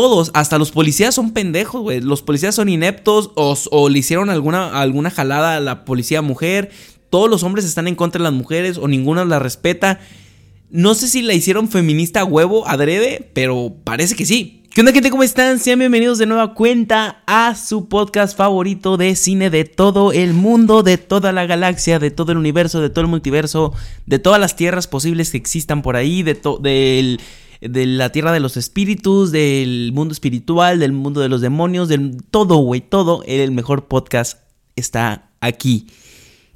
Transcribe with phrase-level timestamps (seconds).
[0.00, 2.00] todos, hasta los policías son pendejos, güey.
[2.00, 6.70] Los policías son ineptos o, le hicieron alguna, alguna jalada a la policía mujer.
[7.10, 9.98] Todos los hombres están en contra de las mujeres o ninguna la respeta.
[10.70, 14.62] No sé si la hicieron feminista a huevo, adrede, pero parece que sí.
[14.72, 15.10] ¿Qué onda gente?
[15.10, 15.58] ¿Cómo están?
[15.58, 20.84] Sean bienvenidos de nueva cuenta a su podcast favorito de cine de todo el mundo,
[20.84, 23.72] de toda la galaxia, de todo el universo, de todo el multiverso,
[24.06, 27.18] de todas las tierras posibles que existan por ahí, de, del de
[27.60, 32.56] la tierra de los espíritus, del mundo espiritual, del mundo de los demonios, del todo,
[32.58, 33.22] güey, todo.
[33.26, 34.38] El mejor podcast
[34.76, 35.86] está aquí.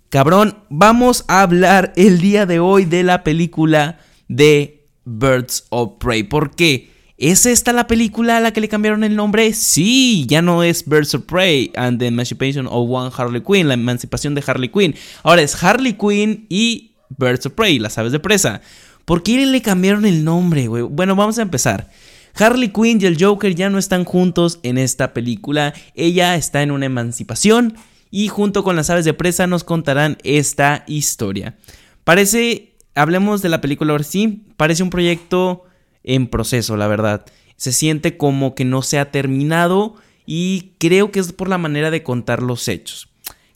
[0.09, 3.99] Cabrón, vamos a hablar el día de hoy de la película
[4.29, 6.23] de Birds of Prey.
[6.23, 6.91] ¿Por qué?
[7.17, 9.53] ¿Es esta la película a la que le cambiaron el nombre?
[9.53, 13.75] Sí, ya no es Birds of Prey and the Emancipation of One Harley Quinn, la
[13.75, 14.95] emancipación de Harley Quinn.
[15.23, 18.61] Ahora es Harley Quinn y Birds of Prey, las aves de presa.
[19.05, 20.83] ¿Por qué le cambiaron el nombre, güey?
[20.83, 21.91] Bueno, vamos a empezar.
[22.35, 25.75] Harley Quinn y el Joker ya no están juntos en esta película.
[25.95, 27.77] Ella está en una emancipación
[28.11, 31.57] y junto con las aves de presa nos contarán esta historia.
[32.05, 35.65] Parece, hablemos de la película ahora sí, parece un proyecto
[36.05, 37.27] en proceso, la verdad.
[37.57, 41.91] Se siente como que no se ha terminado y creo que es por la manera
[41.91, 43.12] de contar los hechos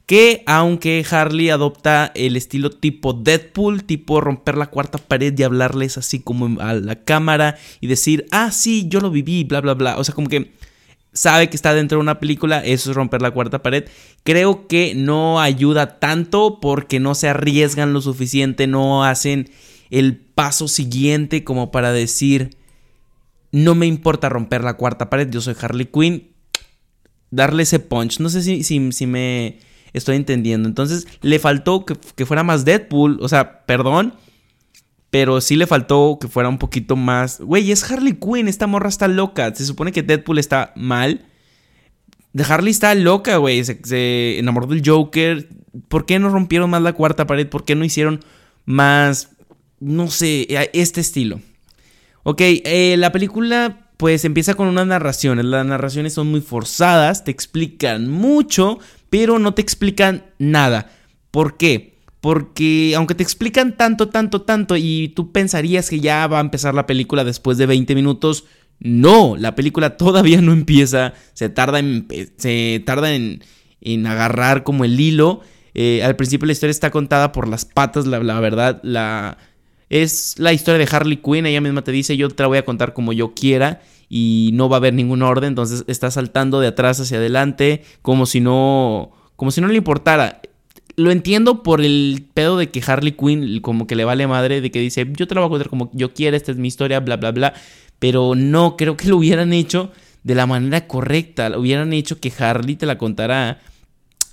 [0.07, 5.98] que aunque Harley adopta el estilo tipo Deadpool, tipo romper la cuarta pared y hablarles
[5.98, 9.98] así como a la cámara y decir, ah, sí, yo lo viví, bla, bla, bla.
[9.98, 10.53] O sea, como que
[11.13, 13.85] sabe que está dentro de una película, eso es romper la cuarta pared.
[14.23, 19.51] Creo que no ayuda tanto porque no se arriesgan lo suficiente, no hacen
[19.91, 22.57] el paso siguiente como para decir,
[23.51, 26.31] no me importa romper la cuarta pared, yo soy Harley Quinn.
[27.31, 28.20] Darle ese punch.
[28.20, 29.59] No sé si, si, me
[29.97, 30.69] estoy entendiendo.
[30.69, 34.14] Entonces le faltó que, fuera más Deadpool, o sea, perdón.
[35.11, 37.41] Pero sí le faltó que fuera un poquito más.
[37.41, 39.55] Güey, es Harley Quinn, esta morra está loca.
[39.55, 41.24] Se supone que Deadpool está mal.
[42.33, 43.64] De Harley está loca, güey.
[43.64, 45.48] Se, enamoró del Joker.
[45.89, 47.48] ¿Por qué no rompieron más la cuarta pared?
[47.48, 48.20] ¿Por qué no hicieron
[48.64, 49.30] más,
[49.80, 51.40] no sé, este estilo?
[52.24, 55.45] Ok, eh, la película pues empieza con unas narraciones.
[55.45, 58.79] Las narraciones son muy forzadas, te explican mucho,
[59.11, 60.90] pero no te explican nada.
[61.30, 61.96] ¿Por qué?
[62.20, 66.74] Porque aunque te explican tanto, tanto, tanto y tú pensarías que ya va a empezar
[66.74, 68.44] la película después de 20 minutos,
[68.78, 72.06] no, la película todavía no empieza, se tarda en,
[72.36, 73.42] se tarda en,
[73.80, 75.40] en agarrar como el hilo.
[75.74, 79.36] Eh, al principio la historia está contada por las patas, la, la verdad, la,
[79.90, 82.64] es la historia de Harley Quinn, ella misma te dice, yo te la voy a
[82.64, 86.68] contar como yo quiera y no va a haber ningún orden, entonces está saltando de
[86.68, 90.40] atrás hacia adelante como si no como si no le importara.
[90.96, 94.70] Lo entiendo por el pedo de que Harley Quinn como que le vale madre de
[94.70, 97.00] que dice, "Yo te la voy a contar como yo quiera, esta es mi historia,
[97.00, 97.55] bla bla bla",
[97.98, 99.90] pero no creo que lo hubieran hecho
[100.24, 103.61] de la manera correcta, lo hubieran hecho que Harley te la contara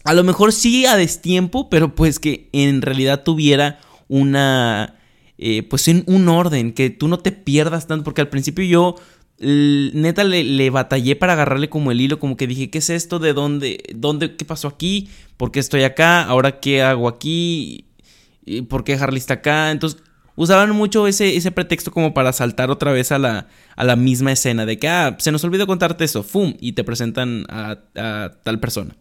[0.05, 3.79] a lo mejor sí a destiempo, pero pues que en realidad tuviera
[4.09, 4.95] una
[5.38, 8.95] eh, pues en un orden, que tú no te pierdas tanto, porque al principio yo
[9.40, 13.20] neta le, batallé para agarrarle como el hilo, como que dije, ¿qué es esto?
[13.20, 13.84] ¿De dónde?
[13.96, 14.36] ¿Dónde?
[14.36, 15.10] ¿Qué pasó aquí?
[15.38, 16.24] ¿Por qué estoy acá?
[16.24, 17.86] ¿Ahora qué hago aquí?
[18.70, 19.72] ¿Por qué Harley está acá?
[19.72, 20.02] Entonces
[20.36, 24.32] usaban mucho ese, ese pretexto como para saltar otra vez a la, a la misma
[24.32, 26.56] escena de que, ah, se nos olvidó contarte eso, ¡fum!
[26.60, 28.96] Y te presentan a, a tal persona.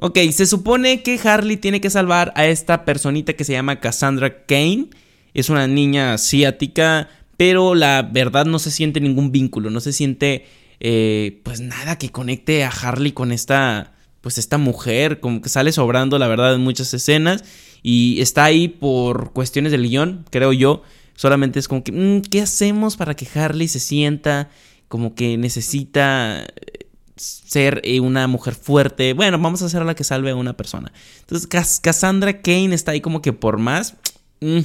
[0.00, 4.44] Ok, se supone que Harley tiene que salvar a esta personita que se llama Cassandra
[4.44, 4.88] Kane
[5.34, 10.46] es una niña asiática, pero la verdad no se siente ningún vínculo, no se siente
[10.80, 15.70] eh, pues nada que conecte a Harley con esta pues esta mujer, como que sale
[15.70, 17.44] sobrando la verdad en muchas escenas
[17.82, 20.82] y está ahí por cuestiones del guion, creo yo,
[21.14, 24.48] solamente es como que, mm, ¿qué hacemos para que Harley se sienta
[24.88, 26.84] como que necesita eh,
[27.16, 29.12] ser eh, una mujer fuerte.
[29.12, 30.92] Bueno, vamos a hacer la que salve a una persona.
[31.20, 31.48] Entonces,
[31.80, 33.94] Cassandra Kane está ahí como que por más.
[34.40, 34.60] Mm,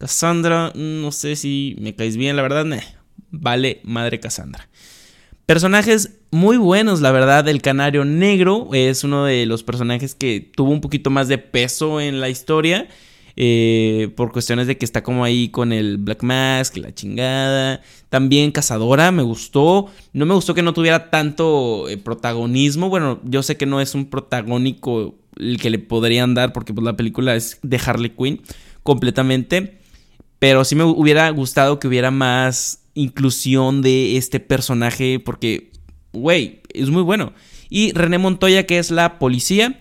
[0.00, 2.64] Cassandra, no sé si me caes bien, la verdad,
[3.30, 4.66] vale madre Cassandra.
[5.44, 7.46] Personajes muy buenos, la verdad.
[7.48, 12.00] El Canario Negro es uno de los personajes que tuvo un poquito más de peso
[12.00, 12.88] en la historia.
[13.36, 17.82] Eh, por cuestiones de que está como ahí con el Black Mask, la chingada.
[18.08, 19.90] También Cazadora, me gustó.
[20.14, 22.88] No me gustó que no tuviera tanto eh, protagonismo.
[22.88, 26.84] Bueno, yo sé que no es un protagónico el que le podrían dar porque pues,
[26.86, 28.40] la película es de Harley Quinn
[28.82, 29.79] completamente.
[30.40, 35.70] Pero sí me hubiera gustado que hubiera más inclusión de este personaje porque,
[36.12, 37.32] güey, es muy bueno.
[37.68, 39.78] Y René Montoya, que es la policía.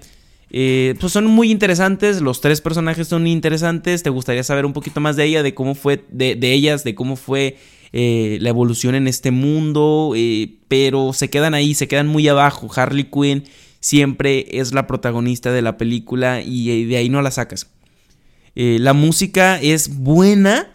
[0.52, 5.00] Eh, pues son muy interesantes, los tres personajes son interesantes, te gustaría saber un poquito
[5.00, 7.58] más de ella, de cómo fue, de, ellas, de cómo fue
[7.94, 12.68] eh, la evolución en este mundo, eh, pero se quedan ahí, se quedan muy abajo.
[12.76, 13.44] Harley Quinn
[13.80, 17.70] siempre es la protagonista de la película y de ahí no la sacas.
[18.56, 20.68] La música es buena,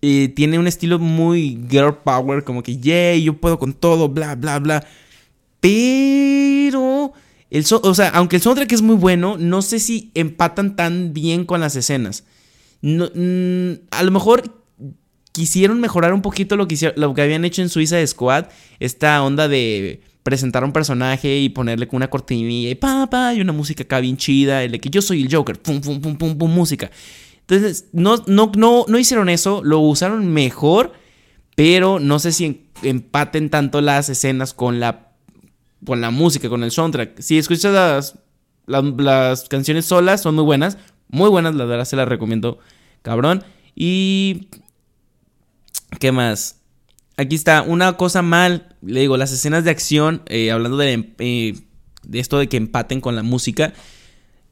[0.00, 4.58] tiene un estilo muy girl power, como que, yeah, yo puedo con todo, bla, bla,
[4.58, 4.86] bla.
[5.60, 7.12] Pero
[7.82, 11.60] o sea, aunque el soundtrack es muy bueno, no sé si empatan tan bien con
[11.60, 12.24] las escenas.
[12.80, 14.62] Mm, a lo mejor
[15.32, 18.46] quisieron mejorar un poquito lo que, lo que habían hecho en Suiza Squad.
[18.80, 23.40] Esta onda de presentar un personaje y ponerle con una cortinilla y pa, pa, y
[23.40, 24.62] una música acá bien chida.
[24.62, 26.90] El de que yo soy el Joker, pum, pum, pum, pum, pum, música.
[27.40, 30.92] Entonces, no, no, no, no hicieron eso, lo usaron mejor,
[31.56, 35.12] pero no sé si empaten tanto las escenas con la
[35.84, 37.20] con la música, con el soundtrack.
[37.20, 38.18] Si escuchas las,
[38.66, 40.78] las, canciones solas, son muy buenas.
[41.08, 42.58] Muy buenas, la verdad se las recomiendo,
[43.02, 43.42] cabrón.
[43.74, 44.48] Y...
[45.98, 46.61] ¿Qué más?
[47.16, 51.54] Aquí está, una cosa mal, le digo, las escenas de acción, eh, hablando de, eh,
[52.02, 53.74] de esto de que empaten con la música,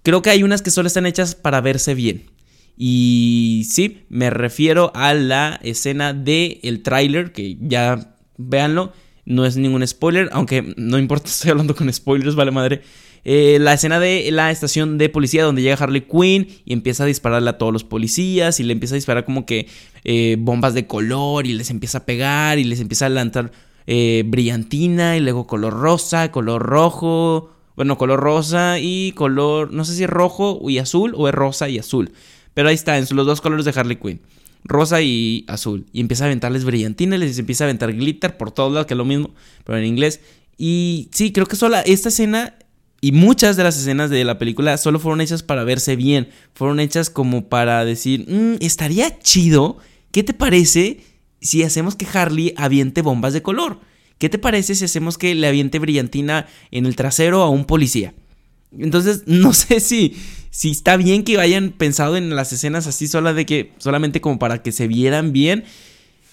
[0.03, 2.31] creo que hay unas que solo están hechas para verse bien.
[2.77, 8.93] Y sí, me refiero a la escena del el tráiler, que ya véanlo,
[9.25, 12.83] no es ningún spoiler, aunque no importa, estoy hablando con spoilers, vale madre.
[13.23, 17.07] Eh, la escena de la estación de policía donde llega Harley Quinn y empieza a
[17.07, 19.69] dispararle a todos los policías y le empieza a disparar como que
[20.05, 23.53] eh, bombas de color y les empieza a pegar y les empieza a lanzar
[23.87, 29.95] eh, brillantina y luego color rosa, color rojo, bueno, color rosa y color, no sé
[29.95, 32.13] si es rojo y azul o es rosa y azul,
[32.55, 34.21] pero ahí está, en los dos colores de Harley Quinn
[34.65, 35.87] rosa y azul.
[35.93, 38.99] Y empieza a aventarles brillantina, les empieza a aventar glitter por todos lados, que es
[38.99, 39.31] lo mismo,
[39.65, 40.21] pero en inglés.
[40.57, 42.55] Y sí, creo que solo esta escena
[43.01, 46.29] y muchas de las escenas de la película solo fueron hechas para verse bien.
[46.55, 49.79] Fueron hechas como para decir, mm, estaría chido.
[50.11, 51.01] ¿Qué te parece
[51.41, 53.81] si hacemos que Harley aviente bombas de color?
[54.19, 58.15] ¿Qué te parece si hacemos que le aviente brillantina en el trasero a un policía?
[58.79, 60.17] Entonces, no sé si,
[60.51, 64.39] si está bien que hayan pensado en las escenas así sola de que solamente como
[64.39, 65.65] para que se vieran bien.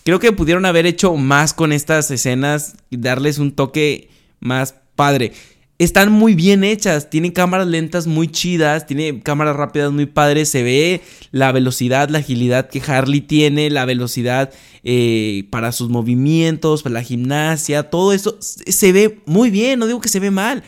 [0.03, 4.09] Creo que pudieron haber hecho más con estas escenas y darles un toque
[4.39, 5.33] más padre.
[5.79, 10.63] Están muy bien hechas, tienen cámaras lentas muy chidas, tiene cámaras rápidas muy padres, se
[10.63, 11.01] ve
[11.31, 14.51] la velocidad, la agilidad que Harley tiene, la velocidad
[14.83, 20.01] eh, para sus movimientos, para la gimnasia, todo eso se ve muy bien, no digo
[20.01, 20.63] que se ve mal.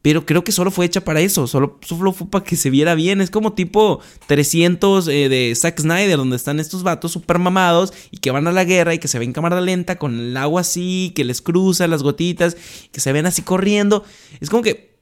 [0.00, 2.94] Pero creo que solo fue hecha para eso, solo, solo fue para que se viera
[2.94, 3.20] bien.
[3.20, 8.18] Es como tipo 300 eh, de Zack Snyder, donde están estos vatos super mamados y
[8.18, 11.12] que van a la guerra y que se ven cámara lenta con el agua así,
[11.16, 12.56] que les cruza las gotitas,
[12.92, 14.04] que se ven así corriendo.
[14.40, 14.98] Es como que,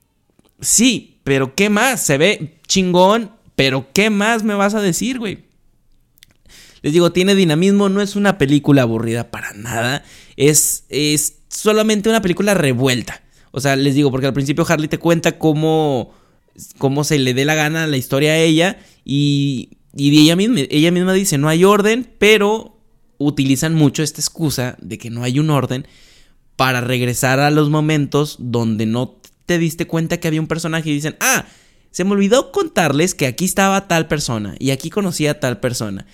[0.60, 2.02] sí, pero ¿qué más?
[2.02, 5.44] Se ve chingón, pero ¿qué más me vas a decir, güey?
[6.81, 10.04] Les digo, tiene dinamismo, no es una película aburrida para nada,
[10.37, 13.25] es, es solamente una película revuelta.
[13.56, 16.12] O sea, les digo, porque al principio Harley te cuenta cómo,
[16.76, 20.90] cómo se le dé la gana la historia a ella y, y ella, misma, ella
[20.90, 22.78] misma dice, no hay orden, pero
[23.16, 25.88] utilizan mucho esta excusa de que no hay un orden
[26.56, 30.92] para regresar a los momentos donde no te diste cuenta que había un personaje y
[30.92, 31.46] dicen, ah,
[31.90, 36.04] se me olvidó contarles que aquí estaba tal persona y aquí conocía a tal persona.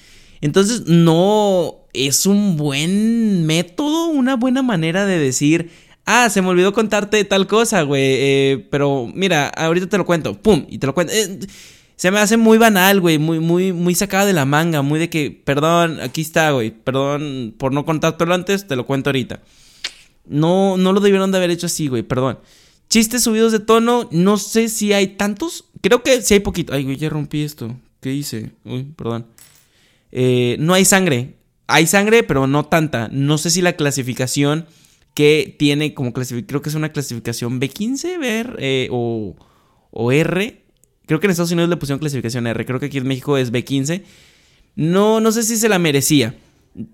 [0.41, 5.73] Entonces no es un buen método, una buena manera de decir,
[6.05, 8.03] Ah, se me olvidó contarte tal cosa, güey.
[8.03, 10.35] Eh, pero mira, ahorita te lo cuento.
[10.41, 11.13] Pum, y te lo cuento.
[11.13, 11.39] Eh,
[11.97, 13.19] se me hace muy banal, güey.
[13.19, 14.83] Muy, muy, muy sacada de la manga.
[14.83, 16.73] Muy de que, perdón, aquí está, güey.
[16.73, 19.41] Perdón por no contártelo antes, te lo cuento ahorita.
[20.27, 22.03] No, no lo debieron de haber hecho así, güey.
[22.03, 22.39] Perdón.
[22.89, 24.09] Chistes subidos de tono.
[24.11, 25.67] No sé si hay tantos.
[25.81, 26.75] Creo que sí hay poquito.
[26.75, 27.77] Ay, güey, ya rompí esto.
[28.01, 28.51] ¿Qué hice?
[28.65, 29.27] Uy, perdón.
[30.11, 31.37] Eh, no hay sangre.
[31.69, 33.09] Hay sangre, pero no tanta.
[33.13, 34.67] No sé si la clasificación
[35.15, 39.37] que tiene como clasificación, creo que es una clasificación B15, ver eh, o,
[39.91, 40.63] o R.
[41.07, 43.53] Creo que en Estados Unidos le pusieron clasificación R, creo que aquí en México es
[43.53, 44.03] B15.
[44.75, 46.35] No, no sé si se la merecía.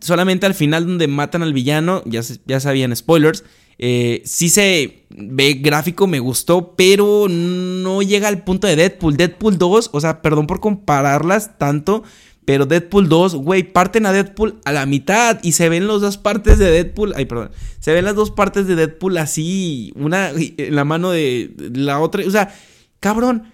[0.01, 3.45] Solamente al final donde matan al villano, ya, ya sabían spoilers,
[3.81, 9.17] eh, sí se ve gráfico, me gustó, pero no llega al punto de Deadpool.
[9.17, 12.03] Deadpool 2, o sea, perdón por compararlas tanto,
[12.49, 16.17] pero Deadpool 2, güey, parten a Deadpool a la mitad y se ven las dos
[16.17, 17.12] partes de Deadpool.
[17.14, 17.50] Ay, perdón.
[17.78, 22.26] Se ven las dos partes de Deadpool así, una en la mano de la otra.
[22.26, 22.55] O sea,
[23.00, 23.52] cabrón.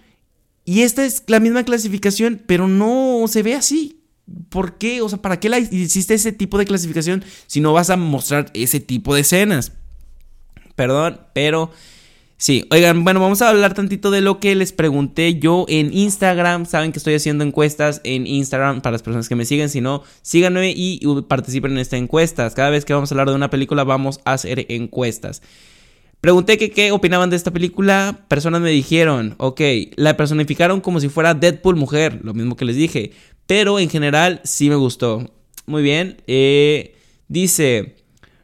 [0.63, 3.99] Y esta es la misma clasificación, pero no se ve así.
[4.47, 5.01] ¿Por qué?
[5.01, 8.49] O sea, ¿para qué la hiciste ese tipo de clasificación si no vas a mostrar
[8.53, 9.73] ese tipo de escenas?
[10.77, 11.69] Perdón, pero
[12.37, 16.65] Sí, oigan, bueno, vamos a hablar tantito de lo que les pregunté yo en Instagram.
[16.65, 19.69] Saben que estoy haciendo encuestas en Instagram para las personas que me siguen.
[19.69, 20.99] Si no, síganme y
[21.29, 22.53] participen en estas encuestas.
[22.53, 25.41] Cada vez que vamos a hablar de una película, vamos a hacer encuestas.
[26.19, 28.25] Pregunté que qué opinaban de esta película.
[28.27, 29.61] Personas me dijeron, ok,
[29.95, 33.11] la personificaron como si fuera Deadpool mujer, lo mismo que les dije.
[33.47, 35.31] Pero en general sí me gustó.
[35.67, 36.17] Muy bien.
[36.27, 36.95] Eh,
[37.29, 37.95] dice,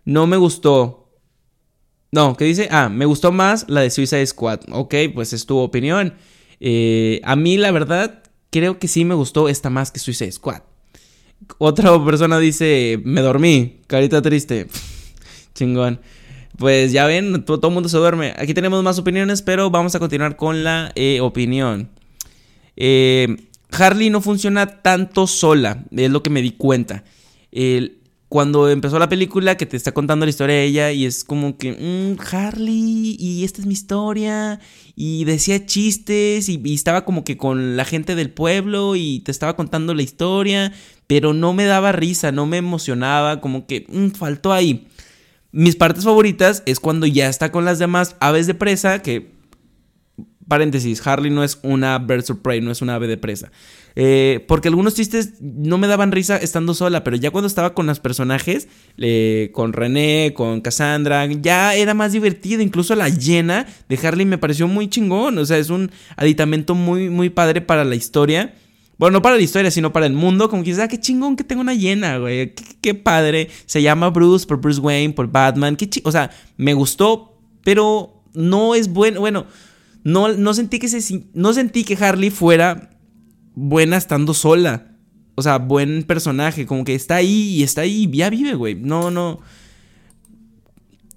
[0.06, 1.01] no me gustó.
[2.12, 2.68] No, ¿qué dice?
[2.72, 4.62] Ah, me gustó más la de Suicide Squad.
[4.72, 6.14] Ok, pues es tu opinión.
[6.60, 10.62] Eh, a mí, la verdad, creo que sí me gustó esta más que Suicide Squad.
[11.58, 14.68] Otra persona dice, me dormí, carita triste.
[15.56, 16.02] Chingón.
[16.58, 18.34] Pues ya ven, todo, el mundo se duerme.
[18.38, 21.90] Aquí tenemos más opiniones, pero vamos a continuar con la eh, opinión.
[22.76, 23.38] Eh,
[23.72, 27.06] Harley no funciona tanto sola, es lo que me di cuenta.
[27.52, 28.01] El,
[28.32, 31.58] cuando empezó la película que te está contando la historia de ella y es como
[31.58, 34.62] que, mm, Harley, y esta es mi historia,
[34.96, 39.58] y decía chistes y, estaba como que con la gente del pueblo y te estaba
[39.58, 40.72] contando la historia,
[41.08, 44.88] pero no me daba risa, no me emocionaba, como que mm, faltó ahí.
[45.52, 49.30] Mis partes favoritas es cuando ya está con las demás aves de presa, que
[50.52, 53.54] paréntesis, Harley no es una bird of no es una ave de presa.
[53.96, 57.86] Eh, porque algunos chistes no me daban risa estando sola, pero ya cuando estaba con
[57.86, 58.68] los personajes,
[59.54, 62.62] con René, con Cassandra, ya era más divertido.
[62.62, 65.38] Incluso la llena de Harley me pareció muy chingón.
[65.38, 68.54] O sea, es un aditamento muy, muy padre para la historia.
[68.98, 70.50] Bueno, no para la historia, sino para el mundo.
[70.50, 72.54] Como que, ah, qué chingón que tengo una llena, güey.
[72.82, 73.50] Qué, padre.
[73.66, 75.78] Se llama Bruce por Bruce Wayne, por Batman.
[76.04, 79.22] O sea, me gustó, pero no es bueno.
[79.22, 79.46] Bueno,
[80.04, 80.88] no, no sentí que
[81.34, 82.92] no sentí que Harley fuera
[83.54, 84.88] buena estando sola.
[85.36, 88.76] O sea, buen personaje, como que está ahí y está ahí, ya vive, güey.
[88.76, 89.40] No, no.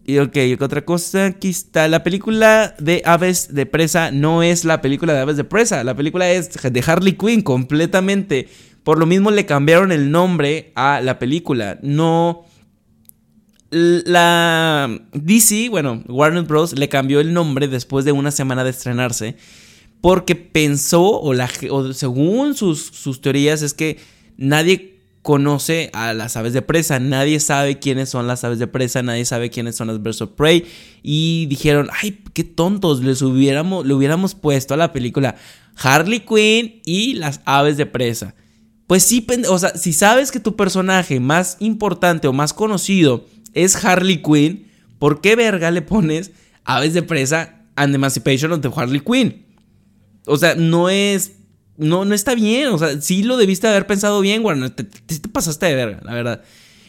[0.06, 1.88] Y ok, otra cosa, aquí está.
[1.88, 5.82] La película de Aves de Presa no es la película de Aves de Presa.
[5.82, 8.48] La película es de Harley Quinn completamente.
[8.82, 11.78] Por lo mismo le cambiaron el nombre a la película.
[11.82, 12.44] No.
[13.74, 16.78] La DC, bueno, Warner Bros.
[16.78, 19.36] le cambió el nombre después de una semana de estrenarse
[20.00, 23.98] porque pensó, o, según sus, sus teorías, es que
[24.36, 29.02] nadie conoce a las aves de presa, nadie sabe quiénes son las aves de presa,
[29.02, 30.66] nadie sabe quiénes son las Birds of Prey
[31.02, 35.36] y dijeron, ay, qué tontos, les hubiéramos, le hubiéramos puesto a la película
[35.76, 38.34] Harley Quinn y las aves de presa.
[38.86, 43.24] Pues sí, o sea, si sabes que tu personaje más importante o más conocido
[43.54, 44.68] es Harley Quinn,
[44.98, 46.32] ¿por qué verga le pones
[46.64, 49.44] aves de presa and Emancipation of the Harley Quinn?
[50.26, 51.32] O sea, no es.
[51.76, 52.68] No, no está bien.
[52.68, 54.58] O sea, sí lo debiste haber pensado bien, güey.
[54.70, 56.42] Te, te, pasaste de verga, la verdad.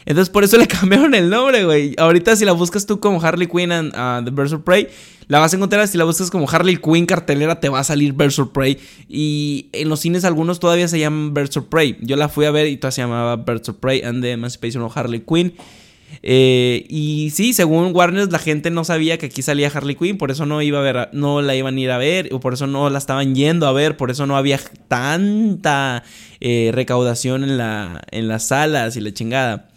[0.06, 1.96] Entonces por eso le cambiaron el nombre, güey.
[1.98, 4.88] Ahorita si la buscas tú como Harley Quinn and uh, The Birds of Prey,
[5.28, 5.88] la vas a encontrar.
[5.88, 8.78] Si la buscas como Harley Quinn cartelera, te va a salir Birds of Prey.
[9.10, 11.98] Y en los cines algunos todavía se llaman Birds of Prey.
[12.02, 14.84] Yo la fui a ver y todavía se llamaba Birds of Prey and the Emancipation
[14.84, 15.56] of Harley Quinn.
[16.24, 20.32] Eh, y sí, según Warner, la gente no sabía que aquí salía Harley Quinn, por
[20.32, 22.68] eso no iba a ver, no la iban a ir a ver, o por eso
[22.68, 26.04] no la estaban yendo a ver, por eso no había tanta
[26.40, 29.70] eh, recaudación en, la, en las salas y la chingada.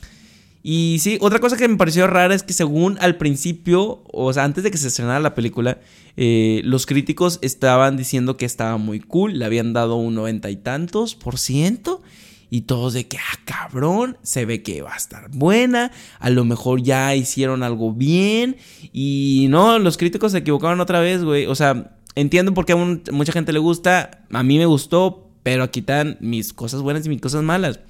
[0.62, 4.44] Y sí, otra cosa que me pareció rara es que según al principio, o sea,
[4.44, 5.78] antes de que se estrenara la película,
[6.16, 10.56] eh, los críticos estaban diciendo que estaba muy cool, le habían dado un noventa y
[10.56, 12.02] tantos por ciento.
[12.50, 15.92] Y todos de que, ah, cabrón, se ve que va a estar buena.
[16.18, 18.56] A lo mejor ya hicieron algo bien.
[18.92, 21.46] Y no, los críticos se equivocaron otra vez, güey.
[21.46, 24.24] O sea, entiendo por qué a mucha gente le gusta.
[24.32, 27.80] A mí me gustó, pero aquí están mis cosas buenas y mis cosas malas.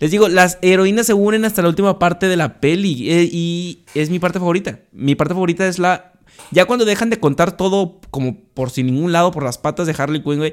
[0.00, 3.10] Les digo, las heroínas se unen hasta la última parte de la peli.
[3.10, 4.80] Eh, y es mi parte favorita.
[4.92, 6.14] Mi parte favorita es la.
[6.50, 9.94] Ya cuando dejan de contar todo como por sin ningún lado, por las patas de
[9.96, 10.52] Harley Quinn, güey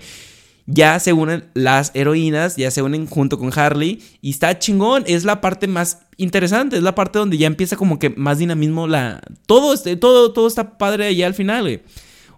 [0.68, 5.24] ya se unen las heroínas, ya se unen junto con Harley y está chingón, es
[5.24, 9.22] la parte más interesante, es la parte donde ya empieza como que más dinamismo la
[9.46, 11.82] todo este, todo todo está padre allá al final, güey.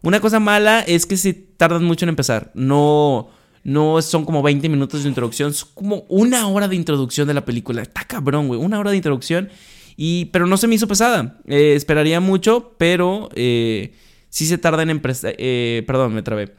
[0.01, 2.51] Una cosa mala es que se tardan mucho en empezar.
[2.53, 3.29] No
[3.63, 7.43] no son como 20 minutos de introducción, es como una hora de introducción de la
[7.43, 7.81] película.
[7.81, 9.50] Está cabrón, güey, una hora de introducción
[9.98, 11.39] y pero no se me hizo pesada.
[11.48, 13.93] Eh, esperaría mucho, pero eh,
[14.29, 16.53] sí se tarda en eh, perdón, me trabé.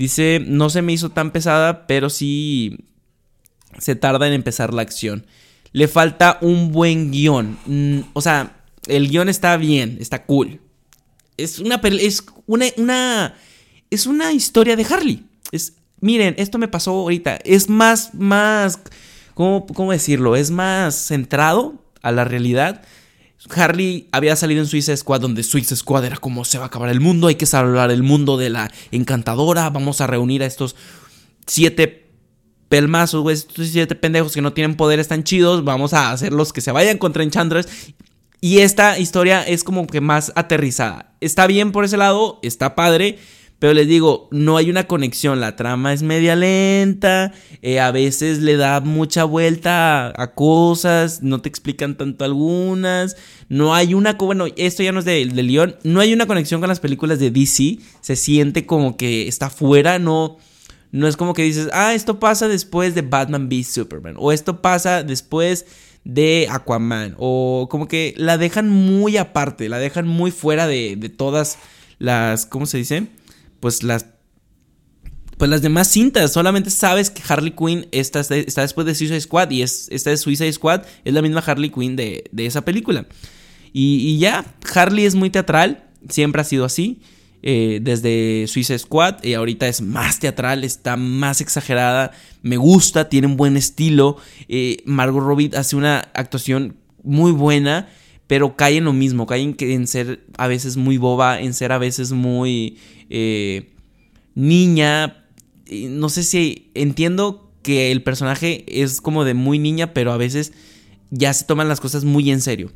[0.00, 2.86] Dice, no se me hizo tan pesada, pero sí
[3.76, 5.26] se tarda en empezar la acción.
[5.72, 7.58] Le falta un buen guion.
[7.66, 10.58] Mm, o sea, el guion está bien, está cool.
[11.36, 13.34] Es una, es una, una,
[13.90, 15.26] es una historia de Harley.
[15.52, 17.36] Es, miren, esto me pasó ahorita.
[17.44, 18.80] Es más, más,
[19.34, 20.34] ¿cómo, cómo decirlo?
[20.34, 22.80] Es más centrado a la realidad.
[23.48, 26.90] Harley había salido en Suicide Squad, donde Suicide Squad era como se va a acabar
[26.90, 30.76] el mundo, hay que salvar el mundo de la encantadora, vamos a reunir a estos
[31.46, 32.10] siete
[32.68, 36.60] pelmazos, güey, estos siete pendejos que no tienen poderes tan chidos, vamos a hacerlos que
[36.60, 37.66] se vayan contra Enchantress.
[38.42, 41.12] Y esta historia es como que más aterrizada.
[41.20, 43.18] Está bien por ese lado, está padre.
[43.60, 48.38] Pero les digo, no hay una conexión, la trama es media lenta, eh, a veces
[48.38, 53.18] le da mucha vuelta a, cosas, no te explican tanto algunas,
[53.50, 56.62] no hay una, bueno, esto ya no es de, de León, no hay una conexión
[56.62, 60.38] con las películas de DC, se siente como que está fuera, no,
[60.90, 64.14] no es como que dices, ah, esto pasa después de Batman v Superman.
[64.16, 65.66] O esto pasa después
[66.04, 67.14] de Aquaman.
[67.18, 71.58] O como que la dejan muy aparte, la dejan muy fuera de, de todas
[71.98, 73.06] las, ¿cómo se dice?
[73.60, 74.06] Pues las
[75.40, 76.34] pues las demás cintas.
[76.34, 79.50] Solamente sabes que Harley Quinn está, está, después de Suicide Squad.
[79.50, 83.06] Y es, esta de Suicide Squad es la misma Harley Quinn de, de esa película.
[83.72, 85.84] Y, y, ya, Harley es muy teatral.
[86.10, 87.00] Siempre ha sido así.
[87.42, 92.10] Eh, desde Suicide Squad y ahorita es más teatral, está más exagerada,
[92.42, 94.18] me gusta, tiene un buen estilo.
[94.46, 97.88] Eh, Margot Robbie hace una actuación muy buena,
[98.30, 101.78] pero cae en lo mismo, cae en, ser a veces muy boba, en ser a
[101.78, 103.72] veces muy eh,
[104.36, 105.24] niña.
[105.68, 110.52] No sé si entiendo que el personaje es como de muy niña, pero a veces
[111.10, 112.70] ya se toman las cosas muy en serio.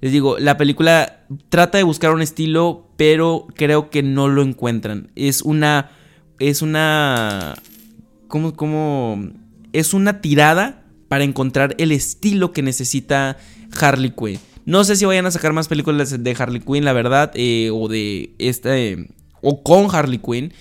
[0.00, 5.10] Les digo, la película trata de buscar un estilo, pero creo que no lo encuentran.
[5.16, 5.90] Es una.
[6.38, 7.56] Es una.
[8.28, 8.54] ¿Cómo?
[8.54, 9.32] cómo
[9.72, 13.36] es una tirada para encontrar el estilo que necesita
[13.80, 14.38] Harley Quinn.
[14.64, 17.88] No sé si vayan a sacar más películas de Harley Quinn, la verdad, eh, o
[17.88, 19.08] de este,
[19.40, 20.52] o con Harley Quinn.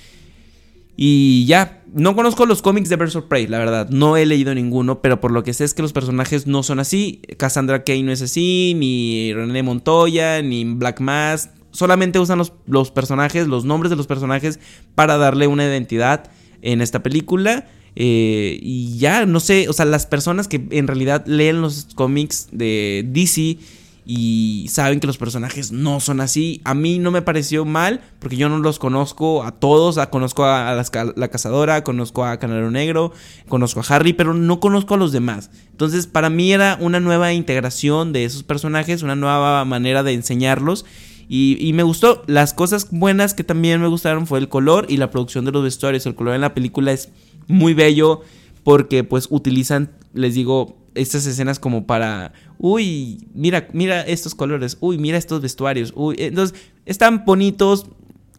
[0.97, 3.89] Y ya, no conozco los cómics de Birds of Prey, la verdad.
[3.89, 6.79] No he leído ninguno, pero por lo que sé es que los personajes no son
[6.79, 7.21] así.
[7.37, 11.51] Cassandra Kane no es así, ni René Montoya, ni Black Mask.
[11.71, 14.59] Solamente usan los, los personajes, los nombres de los personajes
[14.93, 16.29] para darle una identidad
[16.61, 17.67] en esta película.
[17.95, 22.47] Eh, y ya, no sé, o sea, las personas que en realidad leen los cómics
[22.51, 23.57] de DC
[24.05, 26.61] y saben que los personajes no son así.
[26.63, 29.99] A mí no me pareció mal porque yo no los conozco a todos.
[30.07, 33.13] conozco a, la, cazadora, conozco a Canario Negro,
[33.47, 35.51] conozco a Harry, pero no conozco a los demás.
[35.69, 40.85] Entonces para mí era una nueva integración de esos personajes, una nueva manera de enseñarlos.
[41.29, 42.23] Y, y, me gustó.
[42.27, 45.63] Las cosas buenas que también me gustaron fue el color y la producción de los
[45.63, 46.05] vestuarios.
[46.05, 47.09] El color en la película es
[47.47, 48.21] muy bello
[48.63, 54.99] porque pues utilizan, les digo, estas escenas como para, uy, mira, mira estos colores, uy,
[54.99, 57.87] mira estos vestuarios, uy, entonces están bonitos,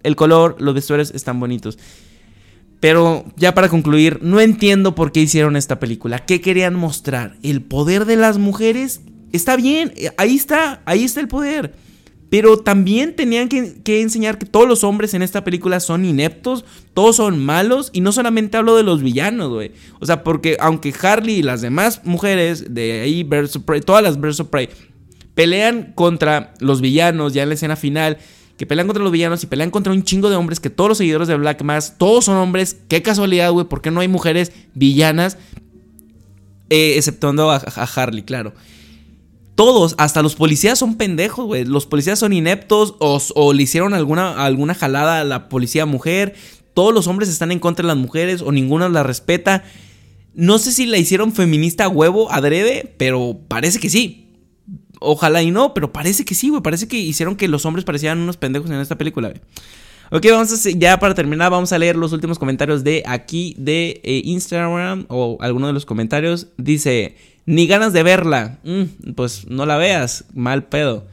[0.04, 1.76] el color, los vestuarios están bonitos.
[2.78, 6.20] Pero ya para concluir, no entiendo por qué hicieron esta película.
[6.20, 7.36] ¿Qué querían mostrar?
[7.42, 9.02] ¿El poder de las mujeres?
[9.32, 11.74] Está bien, ahí está, ahí está el poder.
[12.32, 16.64] Pero también tenían que, enseñar que todos los hombres en esta película son ineptos,
[16.94, 19.72] todos son malos, y no solamente hablo de los villanos, güey.
[20.00, 23.28] O sea, porque aunque Harley y las demás mujeres de ahí,
[23.84, 24.42] todas las Birds
[25.34, 28.16] pelean contra los villanos ya en la escena final,
[28.56, 30.96] que pelean contra los villanos y pelean contra un chingo de hombres, que todos los
[30.96, 34.52] seguidores de Black Mass, todos son hombres, qué casualidad, güey, ¿por qué no hay mujeres
[34.72, 35.36] villanas?
[36.70, 38.54] Eh, exceptuando a Harley, claro.
[39.54, 41.64] Todos, hasta los policías son pendejos, güey.
[41.64, 46.34] Los policías son ineptos o, le hicieron alguna, alguna jalada a la policía mujer.
[46.74, 49.64] Todos los hombres están en contra de las mujeres o ninguna la respeta.
[50.34, 54.30] No sé si la hicieron feminista a huevo, adrede, pero parece que sí.
[55.00, 56.62] Ojalá y no, pero parece que sí, güey.
[56.62, 59.42] Parece que hicieron que los hombres parecieran unos pendejos en esta película, güey.
[60.14, 64.00] Ok, vamos a, ya para terminar, vamos a leer los últimos comentarios de aquí de
[64.04, 66.48] eh, Instagram o alguno de los comentarios.
[66.58, 68.58] Dice, ni ganas de verla.
[68.64, 71.06] Mm, pues no la veas, mal pedo.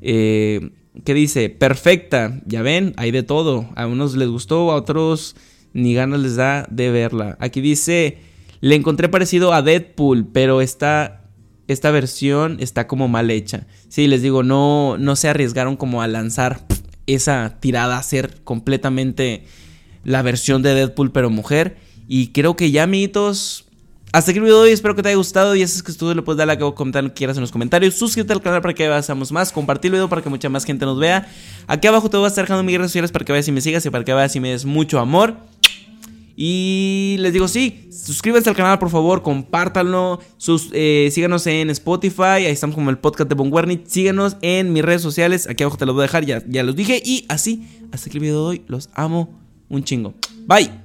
[0.00, 0.70] Eh,
[1.04, 1.50] ¿Qué dice?
[1.50, 2.40] Perfecta.
[2.46, 3.68] Ya ven, hay de todo.
[3.74, 5.34] A unos les gustó, a otros
[5.72, 7.36] ni ganas les da de verla.
[7.40, 8.18] Aquí dice,
[8.60, 11.24] le encontré parecido a Deadpool, pero esta,
[11.66, 13.66] esta versión está como mal hecha.
[13.88, 16.64] Sí, les digo, no, no se arriesgaron como a lanzar
[17.06, 19.44] esa tirada, a ser completamente
[20.04, 21.76] la versión de Deadpool, pero mujer.
[22.06, 23.63] Y creo que ya, amiguitos,
[24.14, 25.92] hasta aquí el video de hoy, espero que te haya gustado y si es que
[25.92, 27.96] tú le puedes dar like o comentar lo quieras en los comentarios.
[27.96, 30.86] Suscríbete al canal para que veamos más, compartir el video para que mucha más gente
[30.86, 31.28] nos vea.
[31.66, 33.60] Aquí abajo te voy a estar dejando mis redes sociales para que veas y me
[33.60, 35.34] sigas y para que veas y me des mucho amor.
[36.36, 40.20] Y les digo, sí, suscríbanse al canal, por favor, compártanlo.
[40.36, 43.52] Sus, eh, síganos en Spotify, ahí estamos como el podcast de Bon
[43.84, 46.76] Síganos en mis redes sociales, aquí abajo te lo voy a dejar, ya, ya los
[46.76, 47.02] dije.
[47.04, 50.14] Y así, hasta aquí el video de hoy, los amo un chingo.
[50.46, 50.83] Bye.